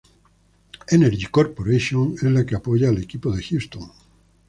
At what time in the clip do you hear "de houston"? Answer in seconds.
3.35-3.91